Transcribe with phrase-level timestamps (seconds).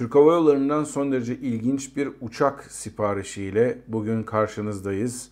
[0.00, 5.28] Türk Hava Yolları'ndan son derece ilginç bir uçak siparişiyle bugün karşınızdayız.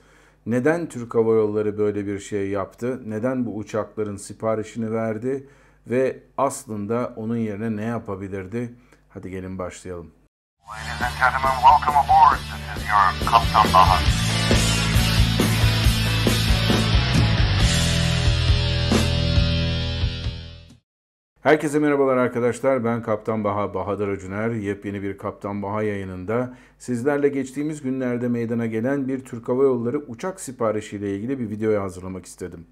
[0.46, 3.02] Neden Türk Hava Yolları böyle bir şey yaptı?
[3.06, 5.48] Neden bu uçakların siparişini verdi?
[5.86, 8.74] Ve aslında onun yerine ne yapabilirdi?
[9.08, 10.10] Hadi gelin başlayalım.
[10.68, 12.38] Ladies and gentlemen, welcome aboard.
[12.38, 14.17] This is your Kaptan Bahar.
[21.48, 22.84] Herkese merhabalar arkadaşlar.
[22.84, 24.50] Ben Kaptan Baha Bahadır Acuner.
[24.50, 30.40] Yepyeni bir Kaptan Baha yayınında sizlerle geçtiğimiz günlerde meydana gelen bir Türk Hava Yolları uçak
[30.40, 32.66] siparişiyle ilgili bir videoya hazırlamak istedim.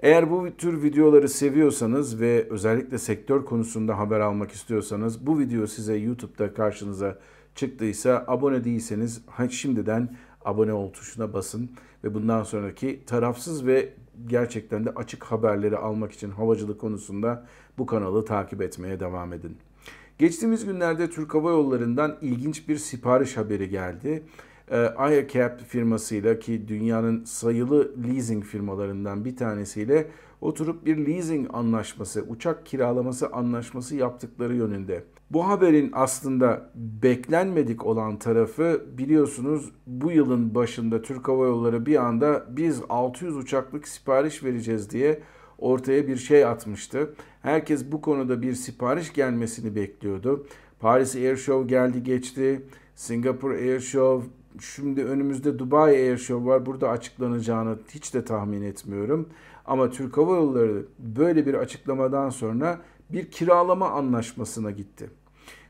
[0.00, 5.94] Eğer bu tür videoları seviyorsanız ve özellikle sektör konusunda haber almak istiyorsanız bu video size
[5.94, 7.18] YouTube'da karşınıza
[7.54, 11.70] çıktıysa abone değilseniz şimdiden abone ol tuşuna basın
[12.04, 13.92] ve bundan sonraki tarafsız ve
[14.26, 17.46] gerçekten de açık haberleri almak için havacılık konusunda
[17.78, 19.56] bu kanalı takip etmeye devam edin.
[20.18, 24.22] Geçtiğimiz günlerde Türk Hava Yolları'ndan ilginç bir sipariş haberi geldi.
[24.70, 30.06] Ee, Aircap firmasıyla ki dünyanın sayılı leasing firmalarından bir tanesiyle
[30.40, 35.04] oturup bir leasing anlaşması, uçak kiralaması anlaşması yaptıkları yönünde.
[35.30, 42.46] Bu haberin aslında beklenmedik olan tarafı biliyorsunuz bu yılın başında Türk Hava Yolları bir anda
[42.48, 45.20] biz 600 uçaklık sipariş vereceğiz diye
[45.58, 47.14] ortaya bir şey atmıştı.
[47.42, 50.46] Herkes bu konuda bir sipariş gelmesini bekliyordu.
[50.80, 52.62] Paris Air Show geldi geçti.
[52.94, 56.66] Singapore Air Show, şimdi önümüzde Dubai Air Show var.
[56.66, 59.28] Burada açıklanacağını hiç de tahmin etmiyorum.
[59.64, 65.10] Ama Türk Hava Yolları böyle bir açıklamadan sonra bir kiralama anlaşmasına gitti.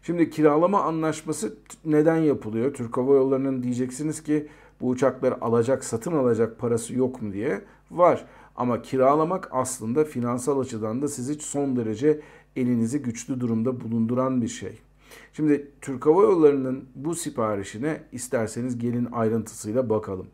[0.02, 2.74] Şimdi kiralama anlaşması neden yapılıyor?
[2.74, 4.48] Türk Hava Yolları'nın diyeceksiniz ki
[4.80, 7.60] bu uçakları alacak, satın alacak parası yok mu diye.
[7.90, 8.24] Var.
[8.56, 12.20] Ama kiralamak aslında finansal açıdan da sizi son derece
[12.56, 14.78] elinizi güçlü durumda bulunduran bir şey.
[15.32, 20.26] Şimdi Türk Hava Yolları'nın bu siparişine isterseniz gelin ayrıntısıyla bakalım.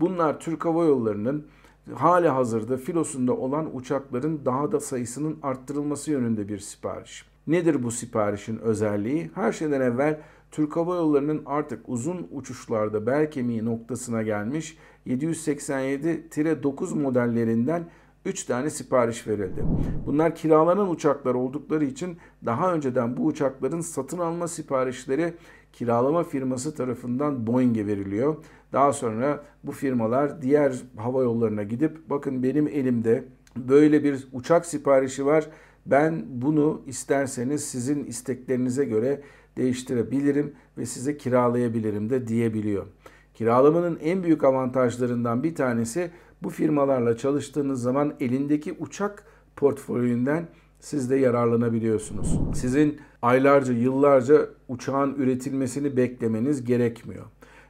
[0.00, 1.46] Bunlar Türk Hava Yolları'nın
[1.92, 7.24] hali hazırda filosunda olan uçakların daha da sayısının arttırılması yönünde bir sipariş.
[7.46, 9.30] Nedir bu siparişin özelliği?
[9.34, 10.20] Her şeyden evvel
[10.50, 17.88] Türk Hava Yolları'nın artık uzun uçuşlarda bel kemiği noktasına gelmiş 787-9 modellerinden
[18.24, 19.64] 3 tane sipariş verildi.
[20.06, 25.34] Bunlar kiralanan uçaklar oldukları için daha önceden bu uçakların satın alma siparişleri
[25.74, 28.36] kiralama firması tarafından Boeing'e veriliyor.
[28.72, 33.24] Daha sonra bu firmalar diğer hava yollarına gidip bakın benim elimde
[33.56, 35.46] böyle bir uçak siparişi var.
[35.86, 39.20] Ben bunu isterseniz sizin isteklerinize göre
[39.56, 42.86] değiştirebilirim ve size kiralayabilirim de diyebiliyor.
[43.34, 46.10] Kiralamanın en büyük avantajlarından bir tanesi
[46.42, 49.24] bu firmalarla çalıştığınız zaman elindeki uçak
[49.56, 50.48] portföyünden
[50.84, 52.38] siz de yararlanabiliyorsunuz.
[52.54, 57.24] Sizin aylarca, yıllarca uçağın üretilmesini beklemeniz gerekmiyor.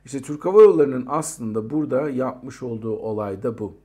[0.04, 3.76] İşte Türk Hava Yolları'nın aslında burada yapmış olduğu olay da bu.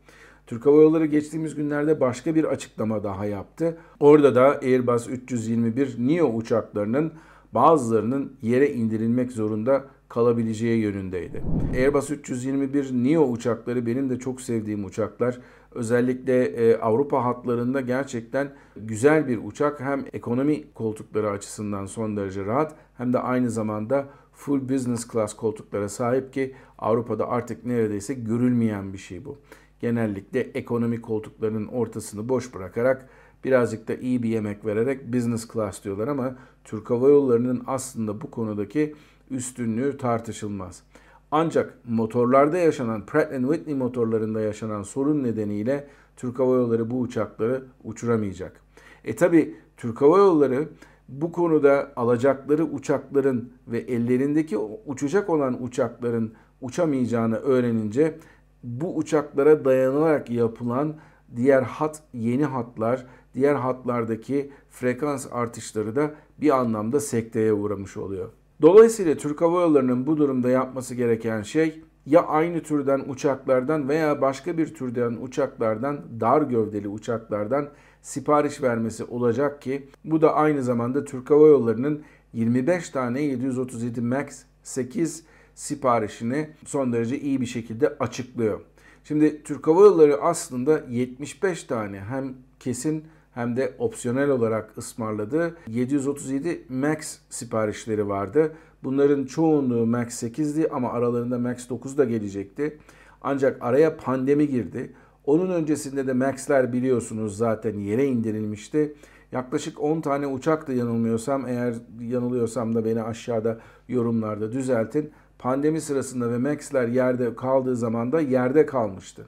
[0.48, 3.78] Türk Hava Yolları geçtiğimiz günlerde başka bir açıklama daha yaptı.
[4.00, 7.14] Orada da Airbus 321 Neo uçaklarının
[7.54, 11.44] bazılarının yere indirilmek zorunda kalabileceği yönündeydi.
[11.74, 15.40] Airbus 321 Neo uçakları benim de çok sevdiğim uçaklar.
[15.72, 19.80] Özellikle e, Avrupa hatlarında gerçekten güzel bir uçak.
[19.80, 25.90] Hem ekonomi koltukları açısından son derece rahat hem de aynı zamanda full business class koltuklara
[25.90, 29.38] sahip ki Avrupa'da artık neredeyse görülmeyen bir şey bu.
[29.80, 33.10] Genellikle ekonomi koltuklarının ortasını boş bırakarak
[33.44, 38.32] birazcık da iyi bir yemek vererek business class diyorlar ama Türk Hava Yolları'nın aslında bu
[38.32, 38.96] konudaki
[39.32, 40.84] üstünlüğü tartışılmaz.
[41.32, 48.62] Ancak motorlarda yaşanan Pratt Whitney motorlarında yaşanan sorun nedeniyle Türk Hava Yolları bu uçakları uçuramayacak.
[49.06, 50.70] E tabi Türk Hava Yolları
[51.10, 58.18] bu konuda alacakları uçakların ve ellerindeki uçacak olan uçakların uçamayacağını öğrenince
[58.64, 60.96] bu uçaklara dayanılarak yapılan
[61.36, 66.12] diğer hat yeni hatlar, diğer hatlardaki frekans artışları da
[66.42, 68.30] bir anlamda sekteye uğramış oluyor.
[68.62, 74.58] Dolayısıyla Türk Hava Yolları'nın bu durumda yapması gereken şey ya aynı türden uçaklardan veya başka
[74.58, 77.70] bir türden uçaklardan, dar gövdeli uçaklardan
[78.02, 82.04] sipariş vermesi olacak ki bu da aynı zamanda Türk Hava Yolları'nın
[82.34, 85.24] 25 tane 737 MAX 8
[85.56, 88.62] siparişini son derece iyi bir şekilde açıklıyor.
[89.04, 93.04] Şimdi Türk Hava Yolları aslında 75 tane hem kesin
[93.40, 98.52] hem de opsiyonel olarak ısmarladığı 737 MAX siparişleri vardı.
[98.84, 102.78] Bunların çoğunluğu MAX 8'di ama aralarında MAX 9 da gelecekti.
[103.22, 104.94] Ancak araya pandemi girdi.
[105.26, 108.96] Onun öncesinde de MAX'ler biliyorsunuz zaten yere indirilmişti.
[109.32, 115.12] Yaklaşık 10 tane uçak da yanılmıyorsam eğer yanılıyorsam da beni aşağıda yorumlarda düzeltin.
[115.40, 119.26] Pandemi sırasında ve Max'ler yerde kaldığı zaman da yerde kalmıştı.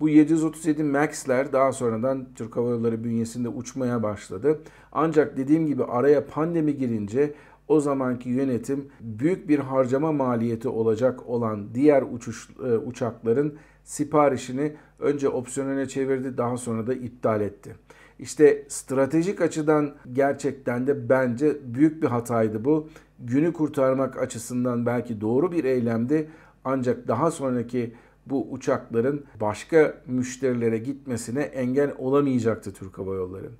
[0.00, 4.60] Bu 737 Max'ler daha sonradan Türk Hava Yolları bünyesinde uçmaya başladı.
[4.92, 7.34] Ancak dediğim gibi araya pandemi girince
[7.68, 15.28] o zamanki yönetim büyük bir harcama maliyeti olacak olan diğer uçuş e, uçakların siparişini önce
[15.28, 17.76] opsiyonele çevirdi daha sonra da iptal etti.
[18.18, 22.88] İşte stratejik açıdan gerçekten de bence büyük bir hataydı bu.
[23.18, 26.30] Günü kurtarmak açısından belki doğru bir eylemdi
[26.64, 27.94] ancak daha sonraki
[28.26, 33.50] bu uçakların başka müşterilere gitmesine engel olamayacaktı Türk Hava Yolları.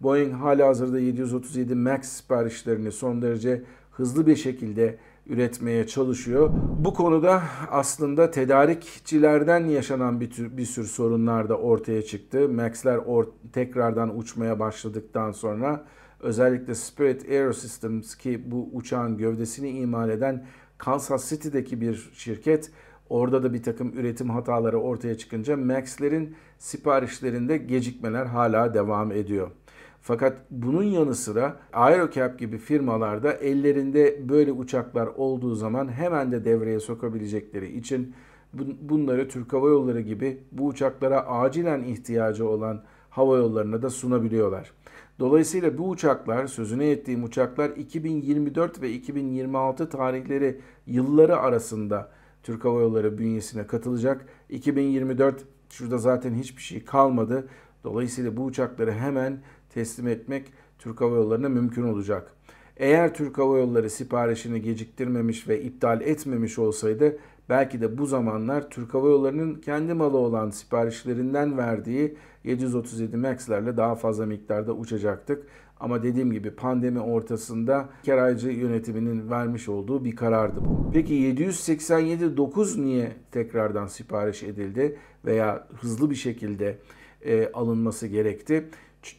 [0.00, 6.50] Boeing hala hazırda 737 MAX siparişlerini son derece hızlı bir şekilde üretmeye çalışıyor.
[6.78, 12.48] Bu konuda aslında tedarikçilerden yaşanan bir, tür, bir sürü sorunlar da ortaya çıktı.
[12.48, 15.84] Max'ler or, tekrardan uçmaya başladıktan sonra
[16.20, 20.46] özellikle Spirit Aerosystems ki bu uçağın gövdesini imal eden
[20.78, 22.70] Kansas City'deki bir şirket
[23.10, 29.50] orada da bir takım üretim hataları ortaya çıkınca Max'lerin siparişlerinde gecikmeler hala devam ediyor.
[30.00, 36.80] Fakat bunun yanı sıra Aerocap gibi firmalarda ellerinde böyle uçaklar olduğu zaman hemen de devreye
[36.80, 38.14] sokabilecekleri için
[38.80, 44.72] bunları Türk Hava Yolları gibi bu uçaklara acilen ihtiyacı olan hava yollarına da sunabiliyorlar.
[45.18, 52.08] Dolayısıyla bu uçaklar, sözüne ettiğim uçaklar 2024 ve 2026 tarihleri yılları arasında
[52.48, 54.26] Türk Hava Yolları bünyesine katılacak.
[54.48, 57.48] 2024 şurada zaten hiçbir şey kalmadı.
[57.84, 59.38] Dolayısıyla bu uçakları hemen
[59.74, 62.32] teslim etmek Türk Hava Yolları'na mümkün olacak.
[62.76, 67.18] Eğer Türk Hava Yolları siparişini geciktirmemiş ve iptal etmemiş olsaydı
[67.48, 73.94] belki de bu zamanlar Türk Hava Yolları'nın kendi malı olan siparişlerinden verdiği 737 MAX'lerle daha
[73.94, 75.46] fazla miktarda uçacaktık.
[75.80, 80.90] Ama dediğim gibi pandemi ortasında keraycı yönetiminin vermiş olduğu bir karardı bu.
[80.92, 86.78] Peki 787-9 niye tekrardan sipariş edildi veya hızlı bir şekilde
[87.24, 88.64] e, alınması gerekti?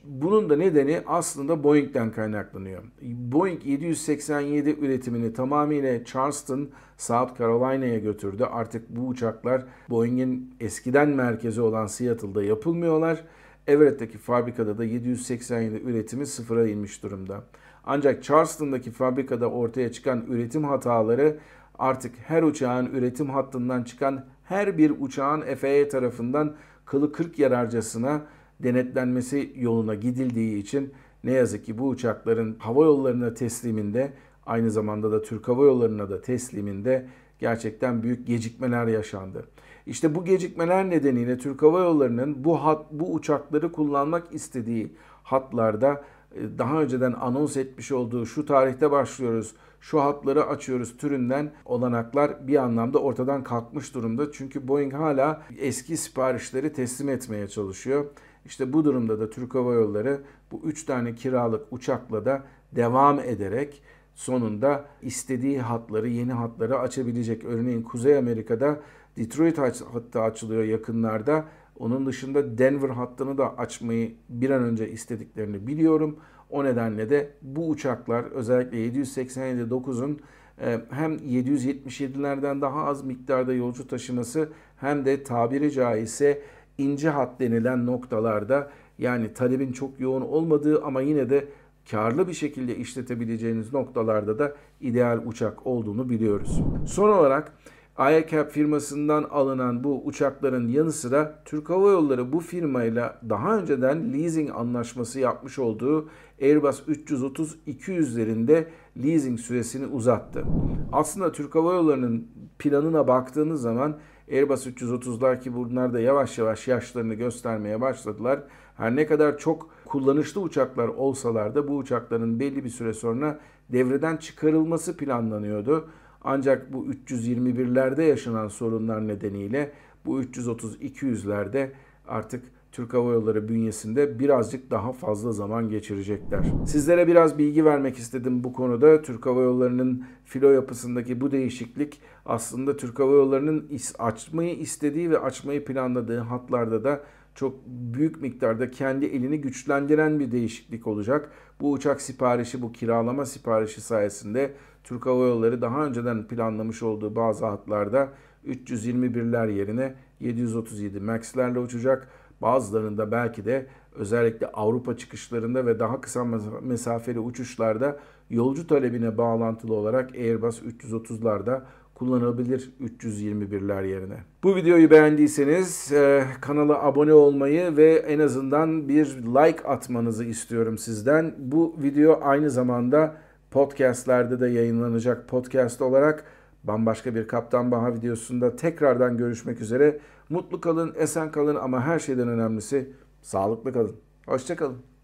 [0.03, 2.83] Bunun da nedeni aslında Boeing'den kaynaklanıyor.
[3.01, 8.43] Boeing 787 üretimini tamamıyla Charleston, South Carolina'ya götürdü.
[8.43, 13.23] Artık bu uçaklar Boeing'in eskiden merkezi olan Seattle'da yapılmıyorlar.
[13.69, 17.43] Everett'teki fabrikada da 787 üretimi sıfıra inmiş durumda.
[17.83, 21.37] Ancak Charleston'daki fabrikada ortaya çıkan üretim hataları
[21.79, 26.55] artık her uçağın üretim hattından çıkan her bir uçağın FAA tarafından
[26.85, 28.21] kılı kırk yararcasına
[28.59, 30.93] denetlenmesi yoluna gidildiği için
[31.23, 34.13] ne yazık ki bu uçakların hava yollarına tesliminde
[34.45, 37.07] aynı zamanda da Türk Hava Yolları'na da tesliminde
[37.39, 39.45] gerçekten büyük gecikmeler yaşandı.
[39.89, 44.93] İşte bu gecikmeler nedeniyle Türk Hava Yolları'nın bu hat, bu uçakları kullanmak istediği
[45.23, 46.03] hatlarda
[46.35, 52.55] e, daha önceden anons etmiş olduğu şu tarihte başlıyoruz, şu hatları açıyoruz türünden olanaklar bir
[52.55, 54.31] anlamda ortadan kalkmış durumda.
[54.31, 58.05] Çünkü Boeing hala eski siparişleri teslim etmeye çalışıyor.
[58.45, 60.21] İşte bu durumda da Türk Hava Yolları
[60.51, 62.43] bu üç tane kiralık uçakla da
[62.75, 63.81] devam ederek
[64.15, 67.43] sonunda istediği hatları, yeni hatları açabilecek.
[67.45, 68.79] Örneğin Kuzey Amerika'da
[69.19, 71.45] Detroit hattı açılıyor yakınlarda.
[71.79, 76.19] Onun dışında Denver hattını da açmayı bir an önce istediklerini biliyorum.
[76.49, 80.19] O nedenle de bu uçaklar özellikle 787-9'un
[80.61, 86.41] e, hem 777'lerden daha az miktarda yolcu taşıması hem de tabiri caizse
[86.77, 91.47] ince hat denilen noktalarda yani talebin çok yoğun olmadığı ama yine de
[91.91, 96.61] karlı bir şekilde işletebileceğiniz noktalarda da ideal uçak olduğunu biliyoruz.
[96.85, 97.53] Son olarak
[97.99, 104.51] IACAP firmasından alınan bu uçakların yanı sıra Türk Hava Yolları bu firmayla daha önceden leasing
[104.55, 106.09] anlaşması yapmış olduğu
[106.41, 108.65] Airbus 330-200'lerinde
[109.03, 110.43] leasing süresini uzattı.
[110.91, 112.27] Aslında Türk Hava Yolları'nın
[112.59, 113.97] planına baktığınız zaman
[114.31, 118.39] Airbus 330'lar ki bunlar da yavaş yavaş yaşlarını göstermeye başladılar.
[118.77, 123.39] Her ne kadar çok kullanışlı uçaklar olsalar da bu uçakların belli bir süre sonra
[123.69, 125.89] devreden çıkarılması planlanıyordu.
[126.21, 129.71] Ancak bu 321'lerde yaşanan sorunlar nedeniyle
[130.05, 131.69] bu 330-200'lerde
[132.07, 136.45] artık Türk Hava Yolları bünyesinde birazcık daha fazla zaman geçirecekler.
[136.65, 139.01] Sizlere biraz bilgi vermek istedim bu konuda.
[139.01, 145.65] Türk Hava Yolları'nın filo yapısındaki bu değişiklik aslında Türk Hava Yolları'nın açmayı istediği ve açmayı
[145.65, 147.01] planladığı hatlarda da
[147.35, 151.31] çok büyük miktarda kendi elini güçlendiren bir değişiklik olacak.
[151.61, 157.45] Bu uçak siparişi, bu kiralama siparişi sayesinde Türk Hava Yolları daha önceden planlamış olduğu bazı
[157.45, 158.09] hatlarda
[158.47, 162.07] 321'ler yerine 737 MAX'lerle uçacak.
[162.41, 166.25] Bazılarında belki de özellikle Avrupa çıkışlarında ve daha kısa
[166.61, 171.61] mesafeli uçuşlarda yolcu talebine bağlantılı olarak Airbus 330'larda
[171.99, 174.17] kullanılabilir 321'ler yerine.
[174.43, 181.35] Bu videoyu beğendiyseniz e, kanala abone olmayı ve en azından bir like atmanızı istiyorum sizden.
[181.37, 183.15] Bu video aynı zamanda
[183.51, 186.23] podcastlerde de yayınlanacak podcast olarak
[186.63, 189.99] bambaşka bir Kaptan Baha videosunda tekrardan görüşmek üzere.
[190.29, 193.95] Mutlu kalın, esen kalın ama her şeyden önemlisi sağlıklı kalın.
[194.25, 194.98] Hoşçakalın.